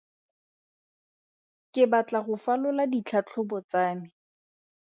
Ke 1.73 1.83
batla 1.91 2.19
go 2.25 2.35
falola 2.45 2.83
ditlhatlhobo 2.91 3.57
tsa 3.69 3.83
me. 3.97 4.07